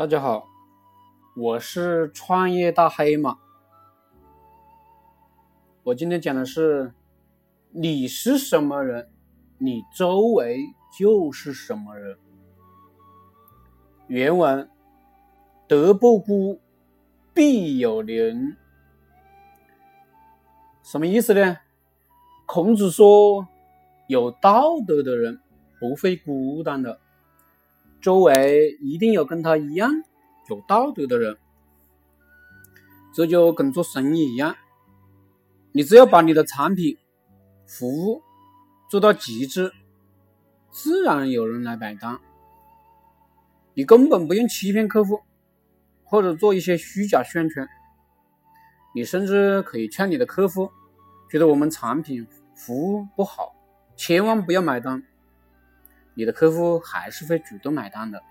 [0.00, 0.48] 大家好，
[1.36, 3.36] 我是创业大黑马。
[5.82, 6.94] 我今天讲的是：
[7.68, 9.10] 你是什么人，
[9.58, 10.64] 你周围
[10.98, 12.16] 就是什么人。
[14.06, 14.70] 原文：
[15.68, 16.58] 德不孤，
[17.34, 18.56] 必有邻。
[20.82, 21.58] 什么意思呢？
[22.46, 23.46] 孔子说，
[24.08, 25.42] 有道德的人
[25.78, 26.98] 不会孤单的。
[28.00, 29.90] 周围一定有跟他一样
[30.48, 31.36] 有道德的人，
[33.12, 34.56] 这就跟做生意一样，
[35.72, 36.96] 你只要把你的产品、
[37.66, 38.22] 服务
[38.88, 39.72] 做到极致，
[40.70, 42.18] 自然有人来买单。
[43.74, 45.20] 你根本不用欺骗客户，
[46.02, 47.68] 或者做一些虚假宣传，
[48.94, 50.70] 你甚至可以劝你的客户，
[51.30, 52.26] 觉得我们产品
[52.56, 53.54] 服务不好，
[53.94, 55.02] 千万不要买单。
[56.14, 58.22] 你的客户还是会主动买单的，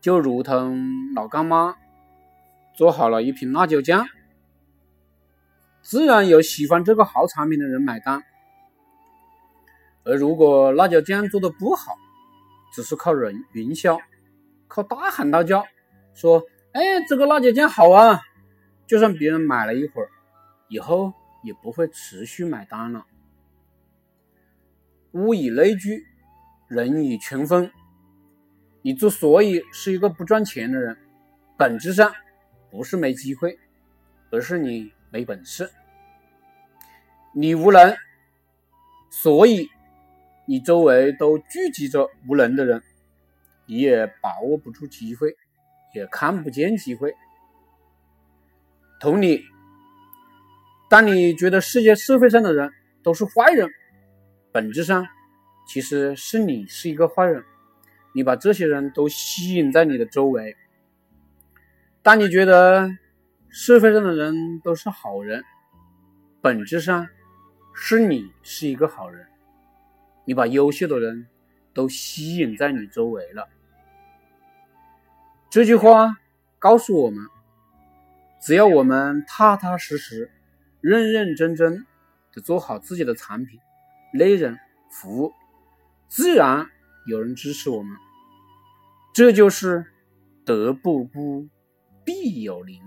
[0.00, 1.76] 就如同老干妈
[2.74, 4.06] 做好了一瓶辣椒酱，
[5.82, 8.22] 自然有喜欢这个好产品的人买单。
[10.04, 11.94] 而如果辣椒酱做的不好，
[12.74, 13.98] 只是靠人营销，
[14.68, 15.64] 靠大喊大叫
[16.12, 18.20] 说：“哎，这个辣椒酱好啊！”
[18.86, 20.10] 就算别人买了一会儿，
[20.68, 23.06] 以后也不会持续买单了。
[25.12, 26.04] 物以类聚。
[26.68, 27.70] 人以群分，
[28.82, 30.96] 你之所以是一个不赚钱的人，
[31.58, 32.12] 本质上
[32.70, 33.58] 不是没机会，
[34.30, 35.70] 而是你没本事，
[37.34, 37.94] 你无能，
[39.10, 39.68] 所以
[40.46, 42.82] 你周围都聚集着无能的人，
[43.66, 45.36] 你也把握不住机会，
[45.94, 47.14] 也看不见机会。
[49.00, 49.44] 同理，
[50.88, 53.68] 当你觉得世界社会上的人都是坏人，
[54.50, 55.06] 本质上。
[55.66, 57.44] 其实是你是一个坏人，
[58.14, 60.56] 你把这些人都吸引在你的周围。
[62.02, 62.90] 当你觉得
[63.48, 65.42] 社会上的人都是好人，
[66.42, 67.08] 本质上
[67.74, 69.26] 是你是一个好人，
[70.26, 71.26] 你把优秀的人
[71.72, 73.48] 都吸引在你周围了。
[75.48, 76.16] 这句话
[76.58, 77.24] 告诉我们：
[78.42, 80.30] 只要我们踏踏实实、
[80.80, 81.86] 认认真真
[82.32, 83.58] 的做好自己的产品、
[84.12, 84.56] 内容、
[84.90, 85.32] 服务。
[86.14, 86.70] 自然
[87.06, 87.96] 有人支持我们，
[89.12, 89.84] 这就是
[90.44, 91.48] 德不孤，
[92.04, 92.80] 必有邻。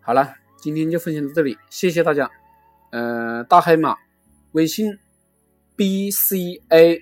[0.00, 2.28] 好了，今天就分享到这里，谢谢大家。
[2.90, 3.96] 呃，大黑马，
[4.50, 4.98] 微信
[5.76, 7.00] b c a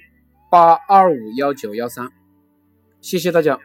[0.50, 2.12] 八二五幺九幺三，
[3.00, 3.58] 谢谢大家。